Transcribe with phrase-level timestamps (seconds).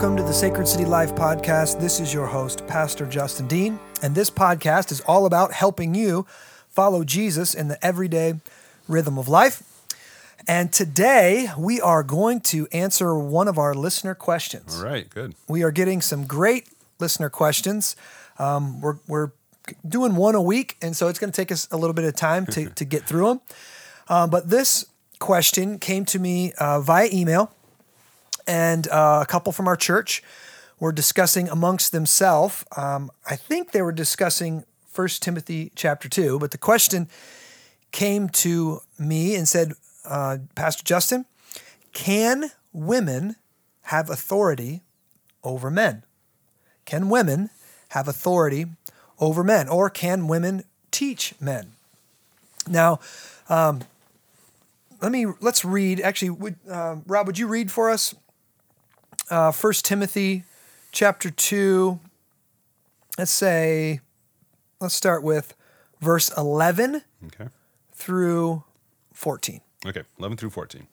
[0.00, 1.78] Welcome to the Sacred City Life podcast.
[1.78, 6.26] This is your host, Pastor Justin Dean, and this podcast is all about helping you
[6.70, 8.36] follow Jesus in the everyday
[8.88, 9.62] rhythm of life.
[10.48, 14.78] And today we are going to answer one of our listener questions.
[14.78, 15.34] All right, good.
[15.46, 17.94] We are getting some great listener questions.
[18.38, 19.32] Um, we're, we're
[19.86, 22.16] doing one a week, and so it's going to take us a little bit of
[22.16, 23.40] time to, to get through them.
[24.08, 24.86] Um, but this
[25.18, 27.52] question came to me uh, via email,
[28.50, 30.24] and uh, a couple from our church
[30.80, 32.64] were discussing amongst themselves.
[32.76, 37.08] Um, I think they were discussing First Timothy chapter 2, but the question
[37.92, 41.26] came to me and said, uh, Pastor Justin,
[41.92, 43.36] can women
[43.82, 44.80] have authority
[45.44, 46.02] over men?
[46.84, 47.50] Can women
[47.90, 48.66] have authority
[49.20, 49.68] over men?
[49.68, 51.72] Or can women teach men?
[52.68, 52.98] Now,
[53.48, 53.82] um,
[55.00, 56.00] let me let's read.
[56.00, 58.14] Actually, would, uh, Rob, would you read for us
[59.30, 60.44] uh, First Timothy
[60.92, 62.00] chapter two?
[63.18, 64.00] Let's say,
[64.80, 65.54] let's start with
[66.00, 67.48] verse eleven Okay.
[67.92, 68.64] through
[69.12, 69.60] fourteen.
[69.86, 70.86] Okay, 11 through 14.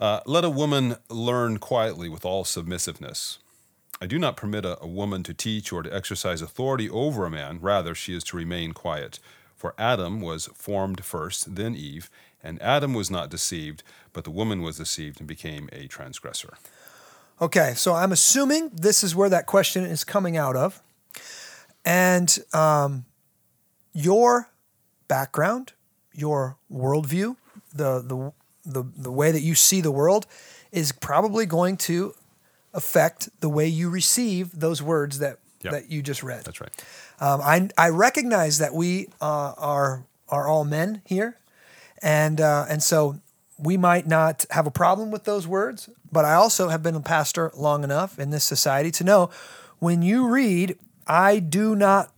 [0.00, 3.38] Uh, Let a woman learn quietly with all submissiveness.
[4.00, 7.30] I do not permit a, a woman to teach or to exercise authority over a
[7.30, 7.60] man.
[7.60, 9.20] Rather, she is to remain quiet.
[9.54, 12.10] For Adam was formed first, then Eve,
[12.42, 16.54] and Adam was not deceived, but the woman was deceived and became a transgressor.
[17.40, 20.82] Okay, so I'm assuming this is where that question is coming out of.
[21.84, 23.04] And um,
[23.92, 24.50] your
[25.06, 25.72] background,
[26.12, 27.36] your worldview,
[27.72, 28.32] the, the,
[28.66, 30.26] the, the way that you see the world
[30.72, 32.14] is probably going to
[32.74, 35.72] affect the way you receive those words that, Yep.
[35.72, 36.44] that you just read.
[36.44, 36.70] That's right.
[37.18, 41.36] Um, I, I recognize that we uh, are are all men here,
[42.00, 43.18] and uh, and so
[43.58, 45.90] we might not have a problem with those words.
[46.10, 49.30] But I also have been a pastor long enough in this society to know
[49.78, 52.12] when you read, I do not,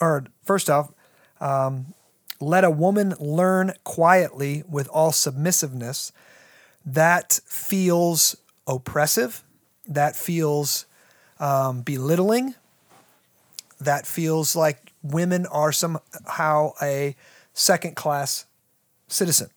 [0.00, 0.92] or first off,
[1.40, 1.94] um,
[2.40, 6.12] let a woman learn quietly with all submissiveness.
[6.84, 8.36] That feels
[8.66, 9.42] oppressive.
[9.86, 10.86] That feels
[11.38, 12.54] um, belittling
[13.80, 17.16] that feels like women are somehow a
[17.52, 18.46] second class
[19.08, 19.50] citizen.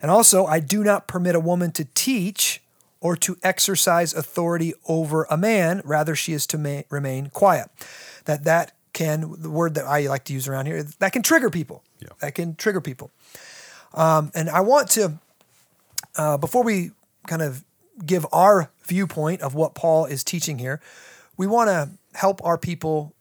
[0.00, 2.61] And also, I do not permit a woman to teach
[3.02, 5.82] or to exercise authority over a man.
[5.84, 7.68] Rather, she is to ma- remain quiet.
[8.24, 11.50] That that can the word that I like to use around here that can trigger
[11.50, 11.82] people.
[12.00, 12.08] Yeah.
[12.20, 13.10] That can trigger people.
[13.92, 15.18] Um, and I want to
[16.16, 16.92] uh, before we
[17.26, 17.64] kind of
[18.06, 20.80] give our viewpoint of what Paul is teaching here,
[21.36, 23.14] we want to help our people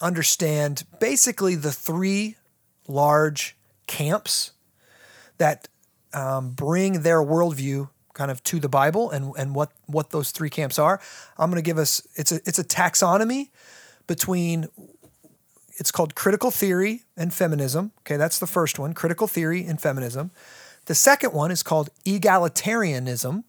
[0.00, 2.36] understand basically the three
[2.86, 4.52] large camps
[5.38, 5.68] that
[6.12, 10.50] um, bring their worldview kind of to the Bible and, and what, what those three
[10.50, 11.00] camps are.
[11.38, 13.50] I'm going to give us it's a it's a taxonomy
[14.08, 14.66] between
[15.76, 17.92] it's called critical theory and feminism.
[18.00, 20.32] Okay, that's the first one, critical theory and feminism.
[20.86, 23.44] The second one is called egalitarianism.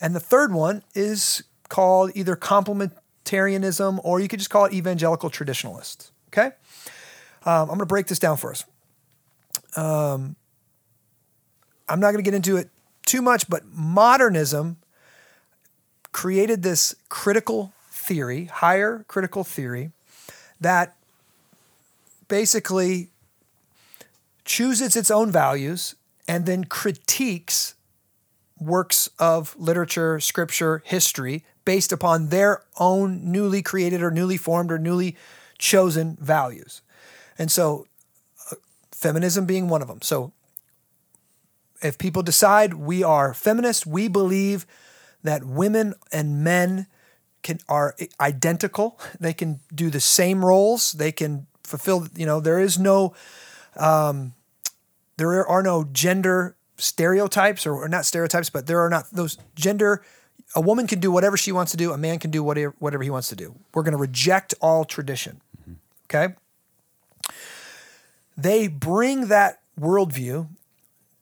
[0.00, 5.30] And the third one is called either complementarianism or you could just call it evangelical
[5.30, 6.10] traditionalists.
[6.28, 6.46] Okay?
[7.44, 8.64] Um, I'm going to break this down for us.
[9.76, 10.34] Um,
[11.88, 12.68] I'm not going to get into it
[13.06, 14.76] too much, but modernism
[16.12, 19.90] created this critical theory, higher critical theory,
[20.60, 20.96] that
[22.28, 23.08] basically
[24.44, 25.94] chooses its own values
[26.28, 27.74] and then critiques
[28.58, 34.78] works of literature, scripture, history based upon their own newly created or newly formed or
[34.78, 35.16] newly
[35.58, 36.80] chosen values.
[37.38, 37.86] And so,
[38.50, 38.56] uh,
[38.92, 40.00] feminism being one of them.
[40.00, 40.32] So,
[41.82, 44.66] if people decide we are feminists, we believe
[45.22, 46.86] that women and men
[47.42, 48.98] can are identical.
[49.20, 50.92] They can do the same roles.
[50.92, 52.08] They can fulfill.
[52.14, 53.14] You know, there is no
[53.76, 54.34] um,
[55.16, 60.02] there are no gender stereotypes or, or not stereotypes, but there are not those gender.
[60.54, 61.92] A woman can do whatever she wants to do.
[61.92, 63.54] A man can do whatever whatever he wants to do.
[63.74, 65.40] We're going to reject all tradition.
[66.06, 66.34] Okay.
[68.36, 70.48] They bring that worldview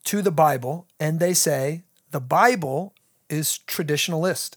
[0.05, 2.95] to the Bible and they say the Bible
[3.29, 4.57] is traditionalist.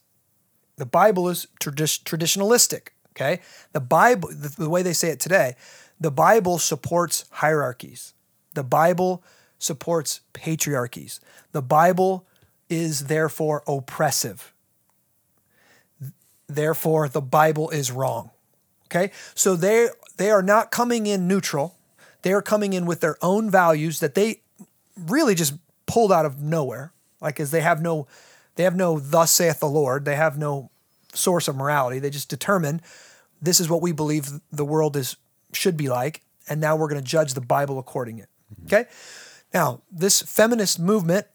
[0.78, 2.90] The Bible is tradi- traditionalistic.
[3.12, 3.42] Okay.
[3.72, 5.56] The Bible, the, the way they say it today,
[6.00, 8.14] the Bible supports hierarchies.
[8.54, 9.24] The Bible
[9.58, 11.20] supports patriarchies.
[11.52, 12.28] The Bible
[12.70, 14.54] is therefore oppressive.
[16.48, 18.32] Therefore, the Bible is wrong.
[18.86, 19.12] Okay?
[19.34, 21.78] So they they are not coming in neutral.
[22.22, 24.42] They are coming in with their own values that they
[24.98, 25.54] really just
[25.86, 26.92] pulled out of nowhere.
[27.22, 28.08] Like as they have no
[28.56, 30.06] They have no thus saith the Lord.
[30.06, 30.72] They have no
[31.14, 32.00] source of morality.
[32.00, 32.82] They just determine
[33.42, 35.16] this is what we believe the world is
[35.54, 38.30] should be like, and now we're going to judge the Bible according it.
[38.66, 38.86] Okay?
[39.54, 41.28] Now, this feminist movement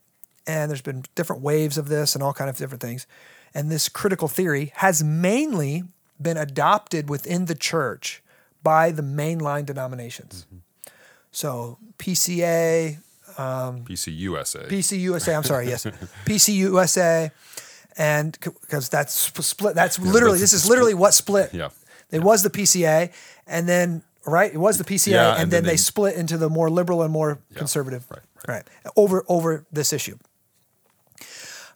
[0.47, 3.07] and there's been different waves of this and all kind of different things.
[3.55, 5.85] And this critical theory has mainly
[6.21, 8.23] been adopted within the church
[8.63, 10.47] by the mainline denominations.
[10.47, 10.59] Mm-hmm.
[11.31, 12.99] So PCA,
[13.39, 15.37] um, PCUSA, PCUSA.
[15.37, 15.85] I'm sorry, yes,
[16.27, 17.31] PCUSA,
[17.97, 19.75] and because that's split.
[19.75, 21.53] That's yeah, literally this is literally what split.
[21.53, 21.67] Yeah,
[22.11, 22.21] it yeah.
[22.21, 23.13] was the PCA,
[23.47, 26.17] and then right, it was the PCA, yeah, and, and, then, then they, they, split
[26.17, 28.05] into the more liberal and more conservative.
[28.11, 28.55] Right, right.
[28.85, 30.19] right, over over this issue.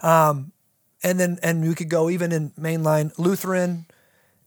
[0.02, 0.52] Um,
[1.02, 3.86] and then and we could go even in mainline Lutheran,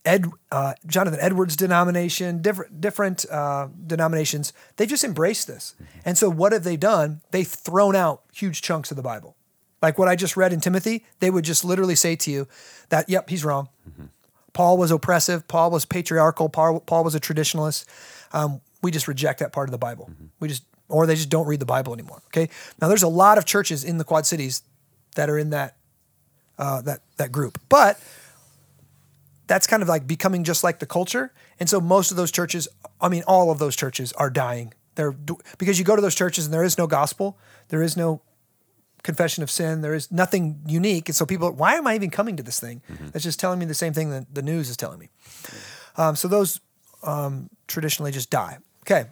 [0.06, 4.54] Ed, uh, Jonathan Edwards denomination, different different uh, denominations.
[4.78, 5.76] They've just embraced this.
[5.76, 6.00] Mm-hmm.
[6.06, 7.22] And so what have they done?
[7.32, 9.36] They've thrown out huge chunks of the Bible.
[9.82, 12.48] Like what I just read in Timothy, they would just literally say to you
[12.90, 13.70] that, yep, he's wrong.
[13.90, 14.06] Mm-hmm.
[14.54, 15.48] Paul was oppressive.
[15.48, 16.50] Paul was patriarchal.
[16.50, 17.86] Paul, Paul was a traditionalist.
[18.34, 20.10] Um, we just reject that part of the Bible.
[20.12, 20.26] Mm-hmm.
[20.40, 22.22] We just, or they just don't read the Bible anymore.
[22.28, 22.50] Okay.
[22.82, 24.64] Now there's a lot of churches in the Quad Cities
[25.16, 25.78] that are in that
[26.58, 27.60] uh, that that group.
[27.70, 28.02] But
[29.50, 31.34] that's kind of like becoming just like the culture.
[31.60, 32.68] And so most of those churches,
[33.02, 34.76] I mean, all of those churches are dying.
[34.94, 35.12] They're
[35.58, 37.36] because you go to those churches and there is no gospel,
[37.70, 38.22] there is no
[39.02, 41.10] confession of sin, there is nothing unique.
[41.10, 42.84] And so people, why am I even coming to this thing?
[42.92, 43.08] Mm-hmm.
[43.10, 45.10] That's just telling me the same thing that the news is telling me.
[45.98, 46.62] Um, so those
[47.02, 48.60] um, traditionally just die.
[48.84, 49.10] Okay.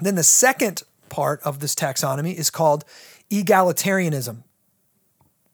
[0.00, 2.84] Then the second part of this taxonomy is called
[3.30, 4.42] egalitarianism.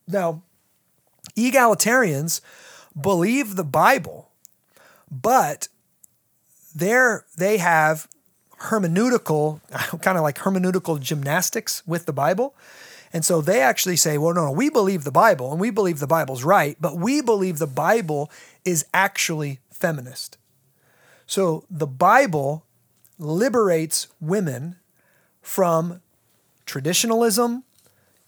[0.07, 0.41] Now,
[1.37, 2.41] egalitarians
[2.99, 4.29] believe the Bible,
[5.11, 5.67] but
[6.75, 8.07] they're, they have
[8.61, 9.61] hermeneutical,
[10.01, 12.55] kind of like hermeneutical gymnastics with the Bible.
[13.11, 15.99] And so they actually say, well, no, no, we believe the Bible and we believe
[15.99, 18.31] the Bible's right, but we believe the Bible
[18.65, 20.37] is actually feminist.
[21.27, 22.65] So the Bible
[23.19, 24.77] liberates women
[25.41, 26.01] from
[26.65, 27.63] traditionalism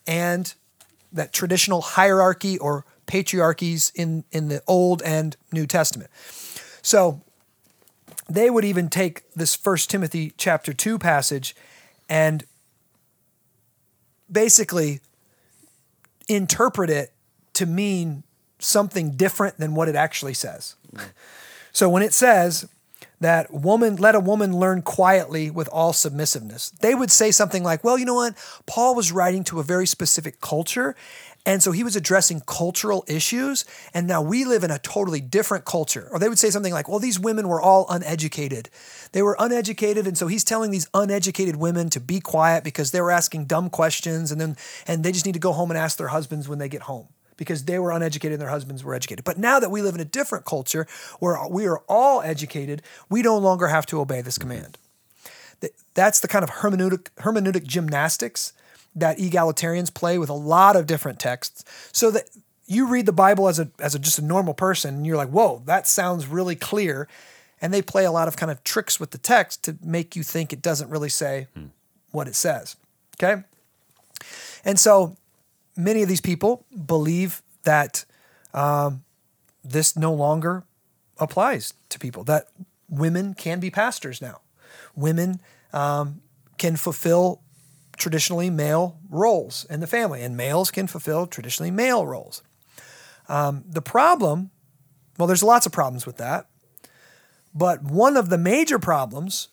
[0.06, 0.54] and
[1.12, 6.10] that traditional hierarchy or patriarchies in, in the Old and New Testament.
[6.82, 7.22] So
[8.30, 11.56] they would even take this First Timothy chapter 2 passage
[12.10, 12.46] and
[14.32, 15.02] basically
[16.28, 17.12] interpret it
[17.54, 18.24] to mean
[18.60, 20.76] something different than what it actually says.
[20.94, 21.10] Mm.
[21.72, 22.68] So when it says,
[23.22, 26.70] that woman let a woman learn quietly with all submissiveness.
[26.82, 28.36] They would say something like, "Well, you know what?
[28.66, 30.96] Paul was writing to a very specific culture,
[31.46, 35.66] and so he was addressing cultural issues, and now we live in a totally different
[35.66, 38.70] culture." Or they would say something like, "Well, these women were all uneducated.
[39.12, 43.02] They were uneducated, and so he's telling these uneducated women to be quiet because they
[43.02, 44.58] were asking dumb questions and then
[44.88, 47.08] and they just need to go home and ask their husbands when they get home."
[47.38, 49.26] because they were uneducated and their husbands were educated.
[49.26, 50.88] But now that we live in a different culture
[51.20, 54.78] where we are all educated, we no longer have to obey this command.
[55.96, 58.54] That's the kind of hermeneutic, hermeneutic gymnastics
[58.96, 61.64] that egalitarians play with a lot of different texts.
[61.92, 62.30] So that
[62.66, 65.30] you read the Bible as a as a, just a normal person, and you're like,
[65.30, 67.08] "Whoa, that sounds really clear,"
[67.62, 70.24] and they play a lot of kind of tricks with the text to make you
[70.24, 71.66] think it doesn't really say hmm.
[72.12, 72.76] what it says.
[73.18, 73.44] Okay,
[74.64, 75.16] and so
[75.76, 78.06] many of these people believe that
[78.54, 79.04] um,
[79.64, 80.64] this no longer
[81.18, 82.48] applies to people, that
[82.90, 84.42] women can be pastors now.
[84.96, 85.40] Women
[85.74, 86.22] um,
[86.58, 87.42] can fulfill
[87.98, 92.42] traditionally male roles in the family, and males can fulfill traditionally male roles.
[93.28, 94.52] Um, the problem,
[95.18, 96.48] well, there's lots of problems with that,
[97.54, 99.48] but one of the major problems,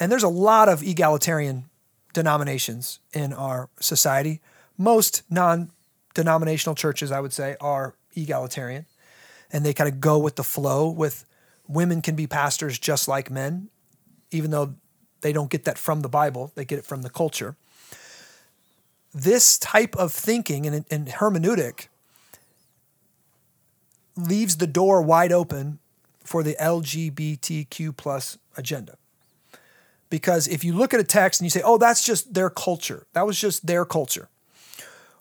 [0.00, 1.64] and there's a lot of egalitarian
[2.12, 4.40] denominations in our society,
[4.76, 5.70] most non
[6.14, 8.86] denominational churches, I would say, are egalitarian
[9.54, 11.24] and they kind of go with the flow with
[11.68, 13.68] women can be pastors just like men,
[14.30, 14.74] even though
[15.20, 17.56] they don't get that from the Bible, they get it from the culture.
[19.14, 21.86] This type of thinking and, and hermeneutic
[24.16, 25.78] leaves the door wide open
[26.24, 28.96] for the LGBTQ plus agenda.
[30.10, 33.06] Because if you look at a text and you say, oh, that's just their culture,
[33.12, 34.28] that was just their culture.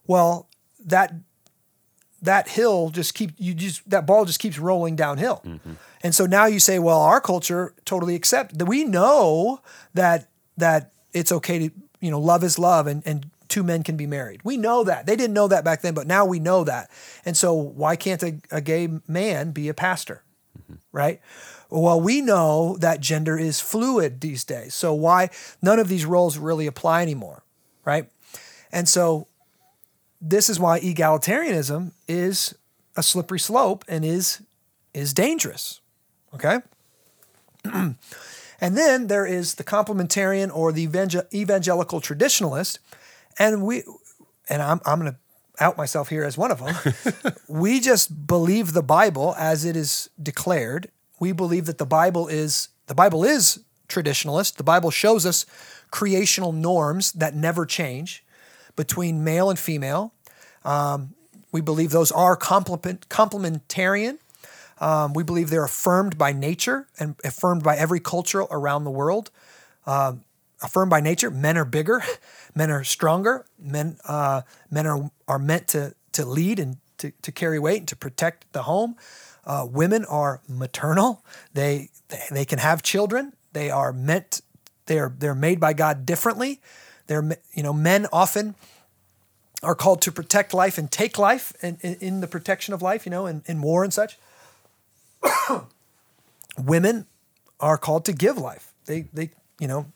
[0.05, 0.47] Well,
[0.85, 1.13] that
[2.21, 5.41] that hill just keep you just that ball just keeps rolling downhill.
[5.45, 5.73] Mm-hmm.
[6.01, 9.61] And so now you say, well, our culture totally accept that we know
[9.93, 13.95] that that it's okay to, you know, love is love and, and two men can
[13.95, 14.41] be married.
[14.43, 15.05] We know that.
[15.05, 16.89] They didn't know that back then, but now we know that.
[17.23, 20.23] And so why can't a, a gay man be a pastor?
[20.59, 20.75] Mm-hmm.
[20.91, 21.21] Right?
[21.69, 24.73] Well, we know that gender is fluid these days.
[24.73, 25.29] So why
[25.61, 27.43] none of these roles really apply anymore,
[27.85, 28.09] right?
[28.71, 29.27] And so
[30.19, 32.55] this is why egalitarianism is
[32.97, 34.41] a slippery slope and is
[34.95, 35.79] is dangerous.
[36.33, 36.59] Okay?
[37.65, 37.97] and
[38.59, 42.79] then there is the complementarian or the evangel- evangelical traditionalist
[43.39, 43.83] and we
[44.49, 45.17] and I'm I'm going to
[45.59, 47.33] out myself here as one of them.
[47.47, 50.89] we just believe the Bible as it is declared.
[51.19, 54.55] We believe that the Bible is the Bible is traditionalist.
[54.55, 55.45] The Bible shows us
[55.91, 58.23] creational norms that never change
[58.75, 60.13] between male and female.
[60.65, 61.13] Um,
[61.51, 64.17] we believe those are complement, complementarian.
[64.79, 69.29] Um, we believe they're affirmed by nature and affirmed by every culture around the world.
[69.85, 70.23] Um,
[70.63, 72.01] affirmed by nature, men are bigger,
[72.55, 74.41] men are stronger, men uh,
[74.71, 78.51] men are are meant to to lead and to, to carry weight and to protect
[78.53, 78.95] the home.
[79.45, 81.89] Uh, women are maternal; they
[82.31, 83.33] they can have children.
[83.51, 84.41] They are meant
[84.85, 86.61] they are they're made by God differently.
[87.07, 88.55] They're you know men often
[89.61, 93.05] are called to protect life and take life in, in, in the protection of life.
[93.05, 94.17] You know, in, in war and such.
[96.57, 97.07] Women
[97.59, 98.73] are called to give life.
[98.85, 99.87] They they you know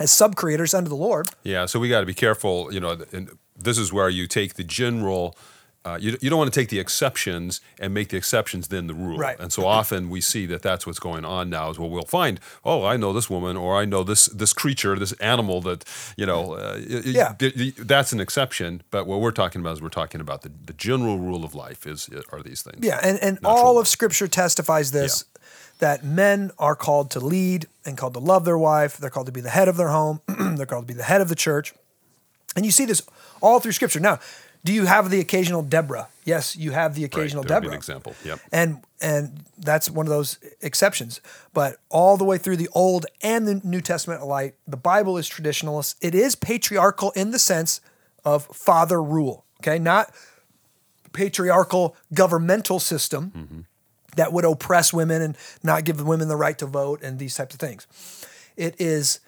[0.00, 1.28] as sub creators under the Lord.
[1.42, 2.72] Yeah, so we got to be careful.
[2.72, 5.36] You know, and this is where you take the general.
[5.84, 8.94] Uh, you, you don't want to take the exceptions and make the exceptions then the
[8.94, 9.18] rule.
[9.18, 9.38] Right.
[9.40, 12.38] And so often we see that that's what's going on now is well we'll find
[12.64, 15.84] oh I know this woman or I know this this creature this animal that
[16.16, 17.34] you know uh, yeah.
[17.78, 18.82] that's an exception.
[18.90, 21.84] But what we're talking about is we're talking about the, the general rule of life
[21.84, 22.78] is are these things.
[22.80, 25.40] Yeah and and all of Scripture testifies this yeah.
[25.80, 28.98] that men are called to lead and called to love their wife.
[28.98, 30.20] They're called to be the head of their home.
[30.28, 31.74] They're called to be the head of the church.
[32.54, 33.02] And you see this
[33.40, 33.98] all through Scripture.
[33.98, 34.20] Now
[34.64, 36.08] do you have the occasional Deborah?
[36.24, 37.70] Yes, you have the occasional right, Deborah.
[37.70, 38.14] Be an example.
[38.24, 38.40] Yep.
[38.52, 41.20] And and that's one of those exceptions.
[41.52, 45.28] But all the way through the Old and the New Testament alike, the Bible is
[45.28, 45.96] traditionalist.
[46.00, 47.80] It is patriarchal in the sense
[48.24, 49.44] of father rule.
[49.60, 50.12] Okay, not
[51.12, 53.60] patriarchal governmental system mm-hmm.
[54.16, 57.54] that would oppress women and not give women the right to vote and these types
[57.54, 57.86] of things.
[58.56, 59.20] It is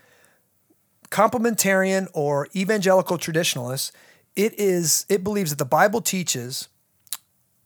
[1.10, 3.92] complementarian or evangelical traditionalists
[4.36, 6.68] it is it believes that the Bible teaches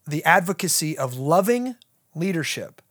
[0.07, 1.75] the advocacy of loving
[2.15, 2.81] leadership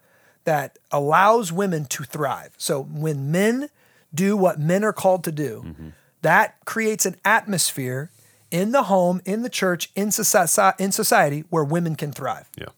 [0.45, 2.55] that allows women to thrive.
[2.57, 3.69] So when men
[4.15, 5.89] do what men are called to do, mm-hmm.
[6.23, 8.11] that creates an atmosphere
[8.51, 12.49] in the home, in the church, in society, in society where women can thrive.
[12.57, 12.69] Yeah.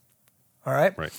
[0.66, 0.96] All right.
[0.98, 1.12] Right.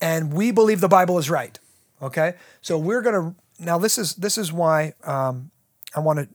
[0.00, 1.58] And we believe the Bible is right.
[2.02, 2.34] Okay.
[2.60, 3.78] So we're gonna now.
[3.78, 5.50] This is this is why um,
[5.94, 6.28] I wanted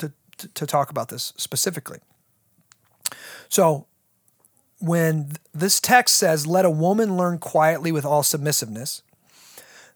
[0.00, 2.00] to, to to talk about this specifically.
[3.48, 3.86] So
[4.78, 9.02] when this text says, let a woman learn quietly with all submissiveness,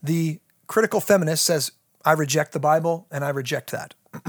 [0.03, 1.73] the critical feminist says,
[2.05, 3.95] I reject the Bible and I reject that.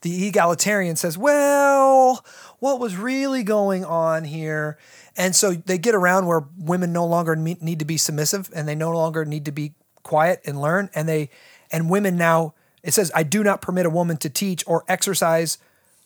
[0.00, 2.24] the egalitarian says, well,
[2.58, 4.78] what was really going on here?
[5.16, 8.74] And so they get around where women no longer need to be submissive and they
[8.74, 10.88] no longer need to be quiet and learn.
[10.94, 11.30] And they,
[11.70, 15.58] and women now, it says, I do not permit a woman to teach or exercise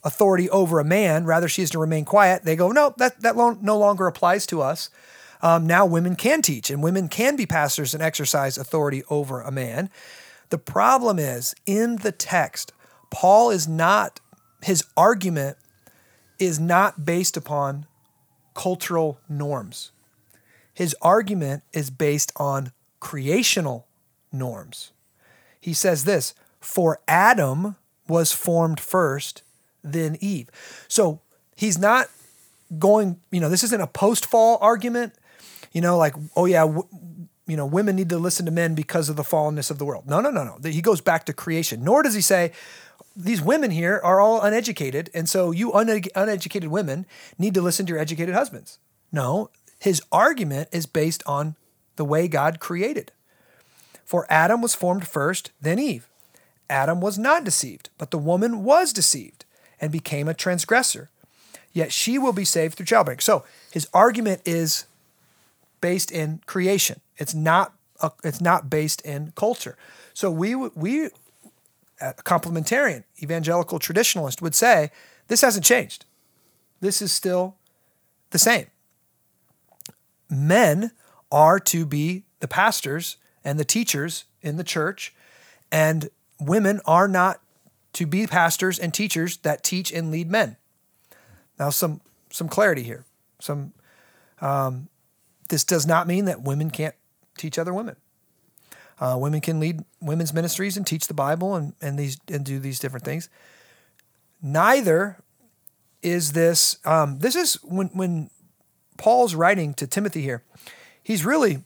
[0.02, 2.44] authority over a man, rather she is to remain quiet.
[2.44, 4.90] They go, no, that, that no longer applies to us.
[5.42, 9.50] Um, now women can teach and women can be pastors and exercise authority over a
[9.50, 9.90] man.
[10.50, 12.72] The problem is in the text,
[13.10, 14.20] Paul is not,
[14.62, 15.56] his argument
[16.38, 17.86] is not based upon
[18.54, 19.92] cultural norms.
[20.74, 23.86] His argument is based on creational
[24.32, 24.92] norms.
[25.60, 27.76] He says this For Adam
[28.08, 29.42] was formed first,
[29.82, 30.48] than Eve.
[30.88, 31.20] So
[31.56, 32.08] he's not
[32.78, 35.14] going, you know, this isn't a post fall argument,
[35.72, 36.86] you know, like, oh yeah, w-
[37.46, 40.06] you know, women need to listen to men because of the fallenness of the world.
[40.06, 40.70] No, no, no, no.
[40.70, 41.82] He goes back to creation.
[41.82, 42.52] Nor does he say,
[43.16, 47.06] these women here are all uneducated, and so you uneducated women
[47.38, 48.78] need to listen to your educated husbands.
[49.10, 51.56] No, his argument is based on
[51.96, 53.10] the way God created.
[54.04, 56.08] For Adam was formed first, then Eve.
[56.68, 59.44] Adam was not deceived, but the woman was deceived
[59.80, 61.08] and became a transgressor.
[61.72, 63.20] Yet she will be saved through childbearing.
[63.20, 64.86] So his argument is
[65.80, 67.00] based in creation.
[67.16, 69.76] It's not a, it's not based in culture.
[70.12, 71.10] So we we
[72.00, 74.90] a complementarian evangelical traditionalist would say
[75.28, 76.04] this hasn't changed.
[76.80, 77.56] This is still
[78.30, 78.66] the same.
[80.28, 80.92] Men
[81.30, 85.14] are to be the pastors and the teachers in the church,
[85.70, 86.08] and
[86.40, 87.39] women are not
[87.92, 90.56] to be pastors and teachers that teach and lead men.
[91.58, 93.04] Now, some some clarity here.
[93.40, 93.72] Some
[94.40, 94.88] um,
[95.48, 96.94] this does not mean that women can't
[97.36, 97.96] teach other women.
[99.00, 102.58] Uh, women can lead women's ministries and teach the Bible and, and these and do
[102.58, 103.28] these different things.
[104.42, 105.16] Neither
[106.02, 108.30] is this um, this is when when
[108.96, 110.42] Paul's writing to Timothy here,
[111.02, 111.64] he's really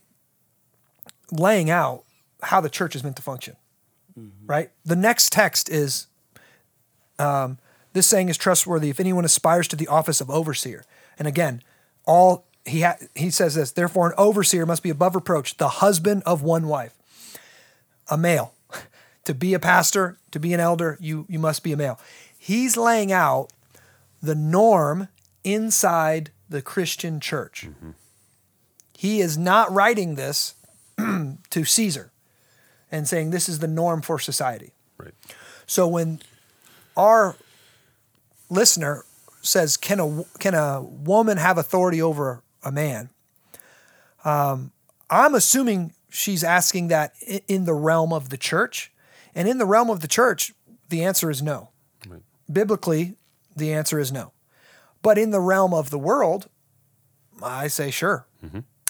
[1.31, 2.03] laying out
[2.41, 3.55] how the church is meant to function.
[4.45, 4.71] Right?
[4.85, 6.07] The next text is
[7.19, 7.57] um,
[7.93, 10.83] this saying is trustworthy if anyone aspires to the office of overseer.
[11.17, 11.61] And again,
[12.05, 16.23] all he ha- he says this, therefore an overseer must be above reproach, the husband
[16.25, 16.93] of one wife,
[18.09, 18.53] a male.
[19.23, 21.99] to be a pastor, to be an elder, you you must be a male.
[22.37, 23.49] He's laying out
[24.21, 25.07] the norm
[25.43, 27.67] inside the Christian church.
[28.97, 30.55] He is not writing this
[30.97, 32.11] to Caesar
[32.91, 34.73] and saying this is the norm for society.
[34.97, 35.13] Right.
[35.65, 36.19] So when
[36.95, 37.35] our
[38.49, 39.03] listener
[39.41, 43.09] says, "Can a can a woman have authority over a man?"
[44.23, 44.71] Um,
[45.09, 47.13] I'm assuming she's asking that
[47.47, 48.91] in the realm of the church,
[49.33, 50.53] and in the realm of the church,
[50.89, 51.69] the answer is no.
[52.07, 52.21] Right.
[52.51, 53.15] Biblically,
[53.55, 54.31] the answer is no.
[55.01, 56.49] But in the realm of the world,
[57.43, 58.25] I say sure.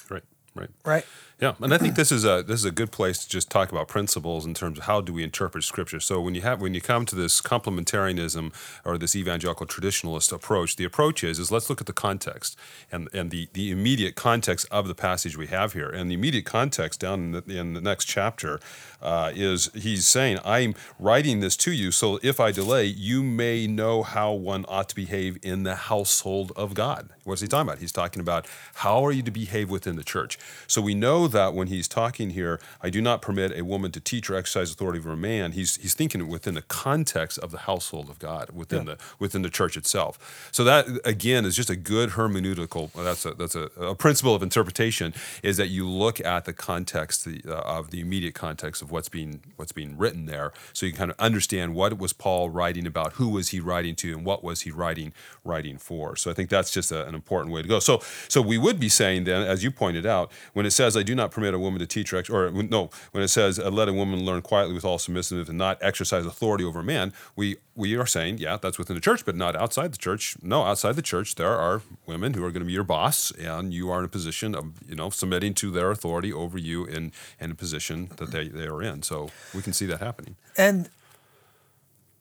[0.09, 0.23] Right.
[0.53, 0.69] Right.
[0.85, 1.05] Right?
[1.41, 3.69] Yeah, and I think this is a this is a good place to just talk
[3.69, 5.99] about principles in terms of how do we interpret Scripture.
[5.99, 8.53] So when you have when you come to this complementarianism
[8.85, 12.57] or this evangelical traditionalist approach, the approach is is let's look at the context
[12.89, 15.89] and and the the immediate context of the passage we have here.
[15.89, 18.61] And the immediate context down in the, in the next chapter
[19.01, 23.67] uh, is he's saying, "I'm writing this to you, so if I delay, you may
[23.67, 27.79] know how one ought to behave in the household of God." What's he talking about?
[27.79, 30.37] He's talking about how are you to behave within the church.
[30.67, 33.99] So we know that when he's talking here, I do not permit a woman to
[33.99, 35.53] teach or exercise authority over a man.
[35.53, 39.49] He's he's thinking within the context of the household of God, within the within the
[39.49, 40.49] church itself.
[40.51, 42.91] So that again is just a good hermeneutical.
[42.93, 45.13] That's a that's a, a principle of interpretation
[45.43, 49.09] is that you look at the context the, uh, of the immediate context of what's
[49.09, 53.13] being what's being written there, so you kind of understand what was Paul writing about,
[53.13, 56.15] who was he writing to, and what was he writing writing for.
[56.15, 57.79] So I think that's just a, an important way to go.
[57.79, 61.03] So so we would be saying then, as you pointed out, when it says, "I
[61.03, 63.69] do not permit a woman to teach," or, ex- or no, when it says, uh,
[63.69, 67.13] "Let a woman learn quietly with all submissiveness and not exercise authority over a man,"
[67.35, 70.37] we we are saying, yeah, that's within the church, but not outside the church.
[70.41, 73.73] No, outside the church, there are women who are going to be your boss, and
[73.73, 77.11] you are in a position of you know submitting to their authority over you in
[77.39, 79.03] in a position that they they are in.
[79.03, 80.35] So we can see that happening.
[80.57, 80.89] And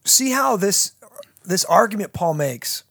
[0.04, 0.92] see how this
[1.44, 2.84] this argument Paul makes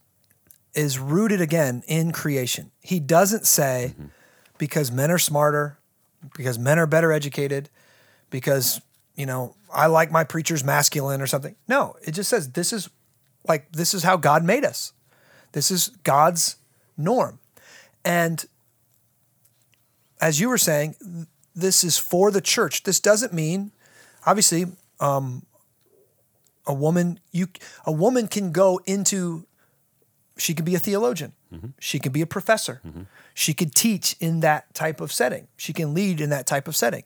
[0.74, 2.70] is rooted again in creation.
[2.80, 3.94] He doesn't say
[4.58, 5.78] because men are smarter,
[6.36, 7.70] because men are better educated,
[8.30, 8.80] because
[9.16, 11.54] you know, I like my preachers masculine or something.
[11.68, 12.90] No, it just says this is
[13.46, 14.92] like this is how God made us.
[15.52, 16.56] This is God's
[16.96, 17.38] norm.
[18.04, 18.44] And
[20.20, 20.96] as you were saying,
[21.54, 22.82] this is for the church.
[22.82, 23.72] This doesn't mean
[24.26, 24.66] obviously
[25.00, 25.44] um,
[26.66, 27.48] a woman you
[27.84, 29.46] a woman can go into
[30.36, 31.68] she could be a theologian Mm-hmm.
[31.78, 33.02] she could be a professor mm-hmm.
[33.32, 36.74] she could teach in that type of setting she can lead in that type of
[36.74, 37.04] setting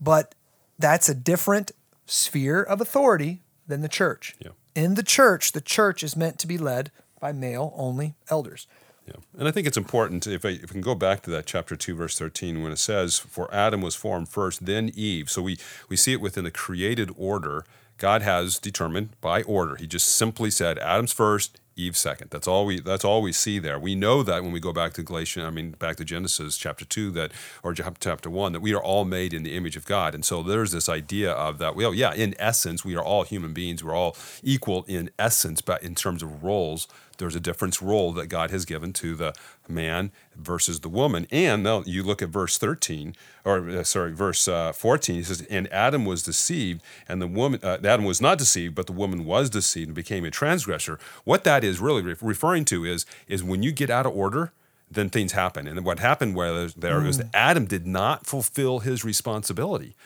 [0.00, 0.34] but
[0.78, 1.72] that's a different
[2.06, 4.50] sphere of authority than the church Yeah.
[4.74, 8.66] in the church the church is meant to be led by male only elders
[9.06, 11.46] Yeah, and I think it's important if I, if we can go back to that
[11.46, 15.42] chapter two, verse thirteen, when it says, "For Adam was formed first, then Eve." So
[15.42, 15.58] we
[15.88, 17.64] we see it within the created order.
[17.98, 19.74] God has determined by order.
[19.76, 22.30] He just simply said, "Adam's first, Eve second.
[22.30, 23.78] That's all we that's all we see there.
[23.78, 26.84] We know that when we go back to Galatians, I mean back to Genesis chapter
[26.84, 27.32] two, that
[27.62, 30.14] or chapter one, that we are all made in the image of God.
[30.14, 31.74] And so there's this idea of that.
[31.74, 33.82] Well, yeah, in essence, we are all human beings.
[33.82, 36.88] We're all equal in essence, but in terms of roles,
[37.22, 39.32] there's a different role that God has given to the
[39.68, 41.28] man versus the woman.
[41.30, 45.14] And now you look at verse 13, or uh, sorry, verse uh, 14.
[45.14, 47.60] He says, "And Adam was deceived, and the woman.
[47.62, 51.44] Uh, Adam was not deceived, but the woman was deceived and became a transgressor." What
[51.44, 54.52] that is really re- referring to is is when you get out of order.
[54.90, 59.06] Then things happen, and what happened where there was that Adam did not fulfill his
[59.06, 59.96] responsibility.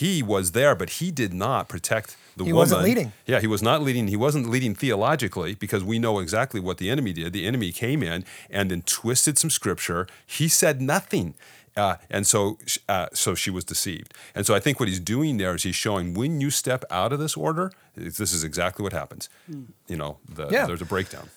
[0.00, 2.58] He was there, but he did not protect the He woman.
[2.58, 3.12] wasn't leading.
[3.26, 4.08] Yeah, he was not leading.
[4.08, 7.32] He wasn't leading theologically because we know exactly what the enemy did.
[7.32, 10.06] The enemy came in and then twisted some scripture.
[10.26, 11.34] He said nothing.
[11.76, 14.12] Uh, and so, uh, so she was deceived.
[14.34, 17.12] And so, I think what he's doing there is he's showing when you step out
[17.12, 19.28] of this order, this is exactly what happens.
[19.86, 20.66] You know, the, Yeah.
[20.66, 21.28] there's a breakdown.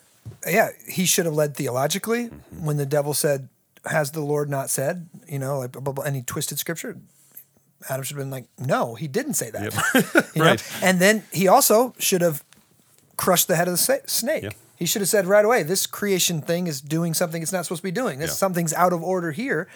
[0.46, 2.64] yeah, he should have led theologically Mm-hmm.
[2.66, 3.48] when the devil said,
[3.84, 6.96] "Has the Lord not said?" You know, like blah, blah, blah, and he twisted scripture.
[7.88, 9.72] Adam should have been like, "No, he didn't say that."
[10.36, 10.44] Know?
[10.44, 10.62] Right.
[10.82, 12.44] And then he also should have
[13.16, 14.42] crushed the head of the snake.
[14.44, 14.50] Yeah.
[14.76, 17.80] He should have said right away, "This creation thing is doing something it's not supposed
[17.80, 18.18] to be doing.
[18.18, 18.34] This Yeah.
[18.36, 19.68] something's out of order here,"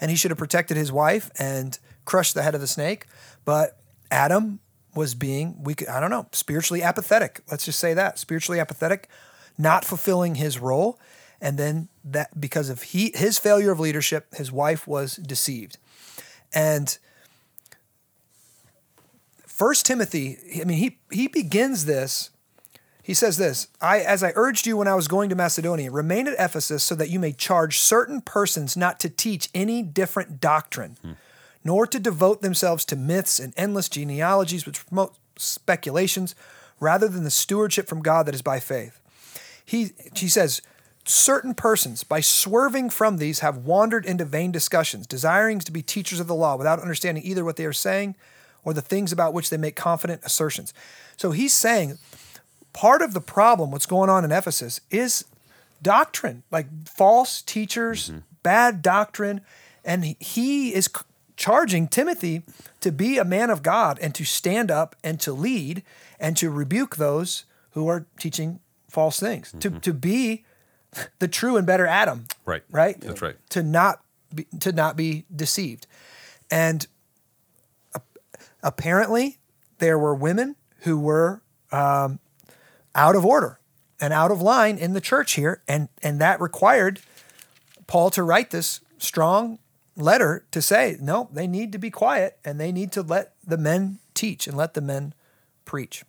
[0.00, 3.06] and he should have protected his wife and crushed the head of the snake.
[3.44, 3.78] But
[4.10, 4.60] Adam
[4.94, 7.40] was being we could, I don't know spiritually apathetic.
[7.50, 9.08] Let's just say that spiritually apathetic,
[9.56, 10.98] not fulfilling his role,
[11.40, 15.78] and then that because of he his failure of leadership, his wife was deceived,
[16.52, 16.98] and.
[19.60, 22.30] First Timothy, I mean, he he begins this.
[23.02, 26.26] He says this: I, as I urged you when I was going to Macedonia, remain
[26.26, 30.96] at Ephesus so that you may charge certain persons not to teach any different doctrine,
[31.02, 31.12] hmm.
[31.62, 36.34] nor to devote themselves to myths and endless genealogies which promote speculations,
[36.80, 38.98] rather than the stewardship from God that is by faith.
[39.62, 40.62] He he says,
[41.04, 46.18] certain persons, by swerving from these, have wandered into vain discussions, desiring to be teachers
[46.18, 48.14] of the law without understanding either what they are saying
[48.64, 50.72] or the things about which they make confident assertions.
[51.16, 51.98] So he's saying
[52.72, 55.24] part of the problem, what's going on in Ephesus, is
[55.82, 58.20] doctrine, like false teachers, mm-hmm.
[58.42, 59.40] bad doctrine.
[59.84, 60.88] And he- is
[61.36, 62.42] charging Timothy
[62.80, 65.82] to be a man of God and to stand up and to lead
[66.18, 69.78] and to rebuke those who are teaching false things, to, mm-hmm.
[69.78, 70.44] to be
[71.18, 72.26] the true and better Adam.
[72.44, 72.62] Right.
[72.70, 73.00] Right?
[73.00, 73.36] That's right.
[73.50, 74.02] To not
[74.34, 75.86] be, to not be deceived.
[76.50, 76.86] And
[78.62, 79.38] apparently
[79.78, 81.42] there were women who were
[81.72, 82.18] um,
[82.94, 83.58] out of order
[84.00, 87.00] and out of line in the church here and and that required
[87.86, 89.58] paul to write this strong
[89.96, 93.58] letter to say no they need to be quiet and they need to let the
[93.58, 95.14] men teach and let the men
[95.64, 96.04] preach.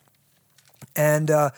[0.96, 1.52] And uh,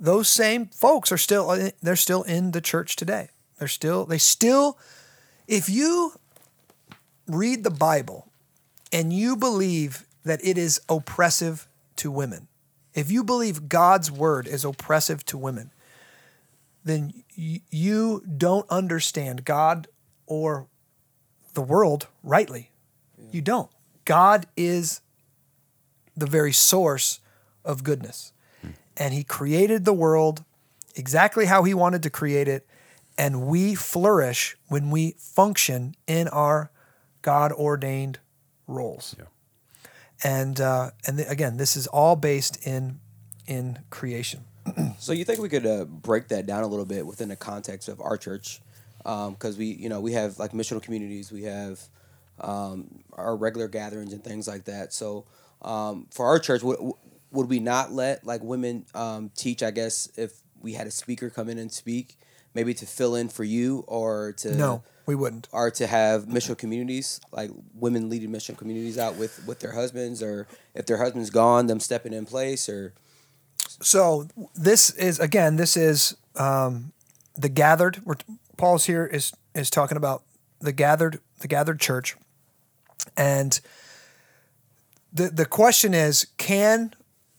[0.00, 3.28] those same folks are still they're still in the church today.
[3.58, 4.78] They're still they still
[5.46, 6.12] if you
[7.26, 8.26] read the bible
[8.92, 12.48] and you believe that it is oppressive to women,
[12.94, 15.72] if you believe God's word is oppressive to women,
[16.84, 19.88] then you don't understand God
[20.26, 20.68] or
[21.54, 22.70] the world rightly.
[23.30, 23.70] You don't.
[24.04, 25.00] God is
[26.16, 27.20] the very source
[27.64, 28.32] of goodness.
[28.62, 28.70] Hmm.
[28.96, 30.44] And He created the world
[30.94, 32.66] exactly how He wanted to create it.
[33.16, 36.70] And we flourish when we function in our
[37.22, 38.18] God ordained
[38.66, 39.16] roles.
[39.18, 39.26] Yeah.
[40.24, 43.00] And uh, and th- again, this is all based in
[43.46, 44.44] in creation.
[44.98, 47.88] So you think we could uh, break that down a little bit within the context
[47.88, 48.60] of our church?
[48.98, 51.80] Because we, you know, we have like missional communities, we have
[52.40, 54.92] um, our regular gatherings and things like that.
[54.92, 55.24] So
[55.62, 56.78] um, for our church, would,
[57.30, 59.62] would we not let like women um, teach?
[59.62, 62.18] I guess if we had a speaker come in and speak,
[62.54, 65.48] maybe to fill in for you or to No, we wouldn't.
[65.52, 70.22] or to have mission communities like women leading mission communities out with with their husbands
[70.22, 72.92] or if their husband's gone them stepping in place or
[73.80, 76.92] So this is again, this is um,
[77.36, 78.02] the gathered.
[78.04, 78.16] We're,
[78.58, 80.24] Paul's here is is talking about
[80.60, 82.14] the gathered, the gathered church,
[83.16, 83.58] and
[85.10, 86.92] the the question is, can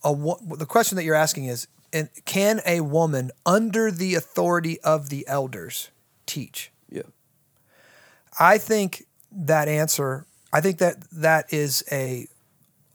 [0.04, 0.16] a
[0.58, 5.24] the question that you're asking is, and can a woman under the authority of the
[5.28, 5.90] elders
[6.26, 6.72] teach?
[8.40, 10.26] I think that answer.
[10.52, 12.28] I think that that is a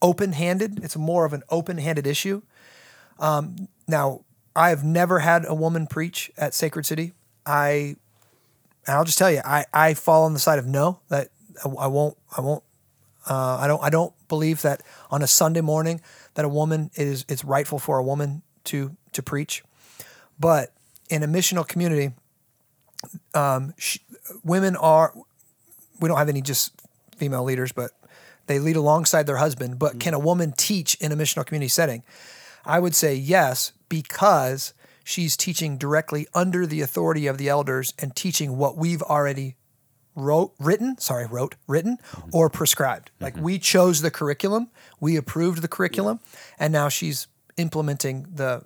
[0.02, 0.83] open-handed.
[0.83, 2.42] It's more of an open-handed issue.
[3.18, 4.24] Um, now,
[4.57, 7.12] I have never had a woman preach at Sacred City.
[7.46, 7.96] I,
[8.87, 11.00] and I'll just tell you, I, I fall on the side of no.
[11.09, 11.28] That
[11.64, 12.16] I, I won't.
[12.37, 12.64] I won't.
[13.28, 13.83] Uh, I don't.
[13.83, 16.00] I don't believe that on a Sunday morning
[16.35, 17.24] that a woman is.
[17.28, 19.62] It's rightful for a woman to to preach,
[20.38, 20.72] but
[21.09, 22.12] in a missional community,
[23.35, 23.98] um, sh-
[24.42, 25.14] women are
[26.05, 26.73] we don't have any just
[27.17, 27.93] female leaders, but
[28.47, 29.79] they lead alongside their husband.
[29.79, 29.99] But mm-hmm.
[30.01, 32.03] can a woman teach in a missional community setting?
[32.67, 38.14] I would say yes, because she's teaching directly under the authority of the elders and
[38.14, 39.57] teaching what we've already
[40.14, 42.37] wrote, written, sorry, wrote, written, mm-hmm.
[42.37, 43.11] or prescribed.
[43.19, 43.45] Like mm-hmm.
[43.45, 44.69] we chose the curriculum,
[45.01, 46.21] we approved the curriculum,
[46.59, 48.64] and now she's implementing the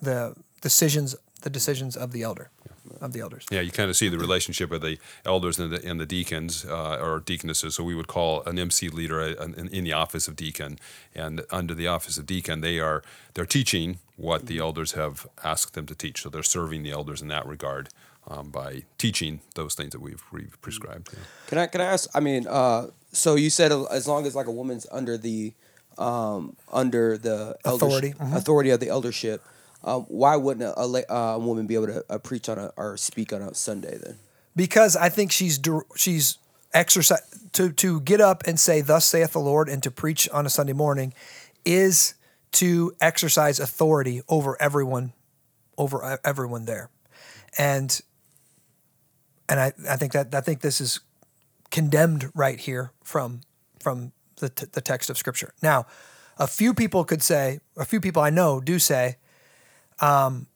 [0.00, 2.50] the decisions the decisions of the elder
[3.00, 3.46] of the elders.
[3.50, 6.64] Yeah, you kind of see the relationship of the elders and the, and the deacons
[6.64, 7.74] uh, or deaconesses.
[7.74, 10.78] So we would call an MC leader a, an, in the office of deacon,
[11.14, 13.02] and under the office of deacon, they are
[13.34, 16.22] they're teaching what the elders have asked them to teach.
[16.22, 17.88] So they're serving the elders in that regard
[18.28, 21.10] um, by teaching those things that we've, we've prescribed.
[21.12, 21.18] Yeah.
[21.46, 22.08] Can I can I ask?
[22.14, 25.54] I mean, uh, so you said as long as like a woman's under the
[25.98, 28.36] um, under the eldersh- Authority, mhm.
[28.36, 29.42] authority of the eldership,
[29.82, 32.72] um, why wouldn't a, a, uh, a woman be able to uh, preach on a
[32.76, 34.18] or speak on a Sunday then?
[34.56, 35.60] because I think she's
[35.96, 36.38] she's
[36.72, 40.46] exercise to to get up and say thus saith the Lord and to preach on
[40.46, 41.14] a Sunday morning
[41.64, 42.14] is
[42.52, 45.12] to exercise authority over everyone
[45.78, 46.90] over e- everyone there.
[47.58, 48.00] And
[49.48, 51.00] and I, I think that I think this is
[51.70, 53.40] condemned right here from
[53.80, 55.54] from the t- the text of scripture.
[55.62, 55.86] Now,
[56.38, 59.16] a few people could say, a few people I know do say,
[60.00, 60.46] um,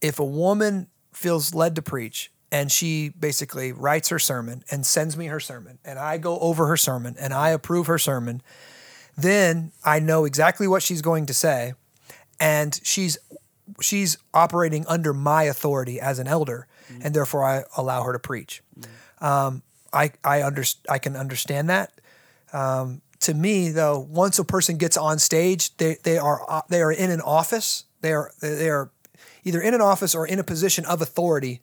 [0.00, 5.16] if a woman feels led to preach and she basically writes her sermon and sends
[5.16, 8.42] me her sermon and I go over her sermon and I approve her sermon,
[9.16, 11.74] then I know exactly what she's going to say
[12.40, 13.18] and she's
[13.80, 16.66] she's operating under my authority as an elder
[17.02, 18.62] and therefore I allow her to preach.
[19.20, 21.92] Um, I I under, I can understand that.
[22.52, 26.92] Um, to me though, once a person gets on stage, they they are they are
[26.92, 27.84] in an office.
[28.02, 28.90] They are they are
[29.44, 31.60] either in an office or in a position of authority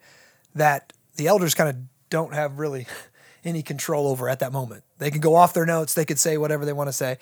[0.56, 1.75] that the elders kind of
[2.10, 2.88] don't have really
[3.43, 4.84] any control over at that moment.
[4.97, 7.17] They can go off their notes, they could say whatever they want to say.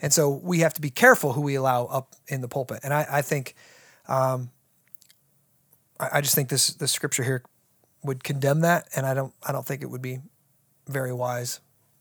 [0.00, 2.80] And so we have to be careful who we allow up in the pulpit.
[2.82, 3.54] And I, I think,
[4.08, 4.50] um,
[6.00, 7.44] I, I just think this this scripture here
[8.02, 10.18] would condemn that, and I don't I don't think it would be
[10.88, 11.60] very wise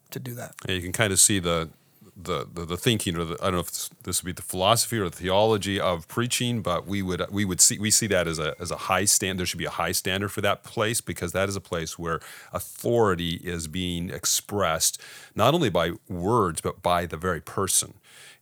[0.09, 0.55] to do that.
[0.67, 1.69] Yeah, you can kind of see the
[2.15, 4.41] the, the, the thinking or the, I don't know if this, this would be the
[4.41, 8.27] philosophy or the theology of preaching, but we would we would see we see that
[8.27, 9.39] as a as a high stand.
[9.39, 12.19] There should be a high standard for that place because that is a place where
[12.53, 14.99] authority is being expressed
[15.35, 17.93] not only by words but by the very person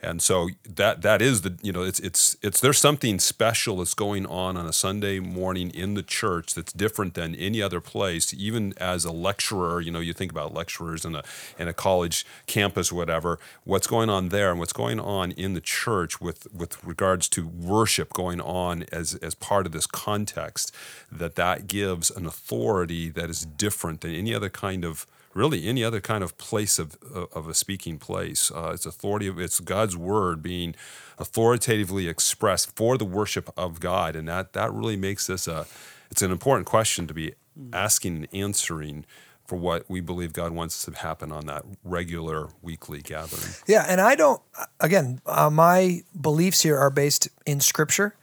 [0.01, 3.93] and so that that is the you know it's it's it's there's something special that's
[3.93, 8.33] going on on a Sunday morning in the church that's different than any other place.
[8.33, 11.23] Even as a lecturer, you know, you think about lecturers in a
[11.57, 13.39] in a college campus, whatever.
[13.65, 17.47] What's going on there, and what's going on in the church with with regards to
[17.47, 20.73] worship going on as as part of this context,
[21.11, 25.83] that that gives an authority that is different than any other kind of really any
[25.83, 26.97] other kind of place of,
[27.33, 28.51] of a speaking place.
[28.51, 30.75] Uh, it's authority, of it's God's word being
[31.17, 34.15] authoritatively expressed for the worship of God.
[34.15, 35.65] And that, that really makes this a,
[36.09, 37.33] it's an important question to be
[37.73, 39.05] asking and answering
[39.45, 43.51] for what we believe God wants to happen on that regular weekly gathering.
[43.67, 44.41] Yeah, and I don't.
[44.79, 48.15] Again, uh, my beliefs here are based in Scripture,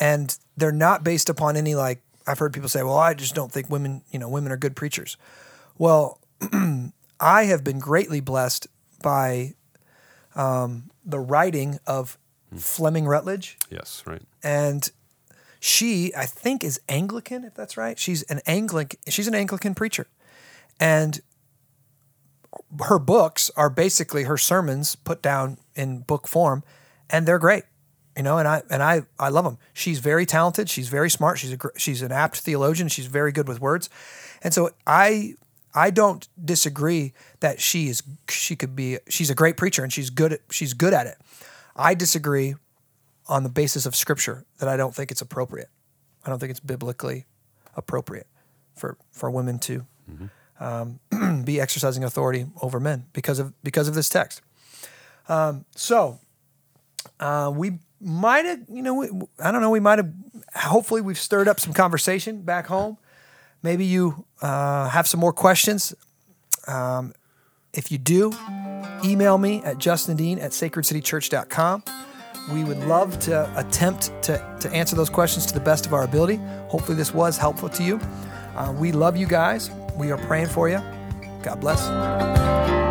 [0.00, 3.52] and they're not based upon any like I've heard people say, "Well, I just don't
[3.52, 5.16] think women, you know, women are good preachers."
[5.78, 6.18] Well,
[7.20, 8.66] I have been greatly blessed
[9.02, 9.54] by
[10.34, 12.18] um, the writing of
[12.56, 14.22] Fleming Rutledge, Yes, right.
[14.42, 14.90] and
[15.60, 17.44] she, I think, is Anglican.
[17.44, 18.98] If that's right, she's an Anglican.
[19.08, 20.06] She's an Anglican preacher,
[20.80, 21.20] and
[22.80, 26.62] her books are basically her sermons put down in book form,
[27.08, 27.64] and they're great.
[28.16, 29.56] You know, and I and I I love them.
[29.72, 30.68] She's very talented.
[30.68, 31.38] She's very smart.
[31.38, 32.88] She's a she's an apt theologian.
[32.88, 33.88] She's very good with words,
[34.42, 35.34] and so I
[35.74, 40.10] I don't disagree that she is she could be she's a great preacher and she's
[40.10, 41.18] good at she's good at it.
[41.74, 42.54] I disagree
[43.28, 45.70] on the basis of scripture that I don't think it's appropriate.
[46.24, 47.26] I don't think it's biblically
[47.76, 48.26] appropriate
[48.74, 49.86] for for women to
[50.60, 51.00] um,
[51.44, 54.42] be exercising authority over men because of because of this text.
[55.28, 56.18] Um, so
[57.20, 59.08] uh, we might have, you know, we,
[59.38, 60.12] I don't know, we might have.
[60.56, 62.98] Hopefully, we've stirred up some conversation back home.
[63.62, 65.94] Maybe you uh, have some more questions.
[66.66, 67.14] Um,
[67.72, 68.32] if you do,
[69.04, 71.84] email me at justindean at sacredcitychurch.com.
[72.52, 76.02] We would love to attempt to, to answer those questions to the best of our
[76.02, 76.36] ability.
[76.68, 78.00] Hopefully, this was helpful to you.
[78.56, 79.70] Uh, we love you guys.
[79.96, 80.82] We are praying for you.
[81.42, 82.81] God bless.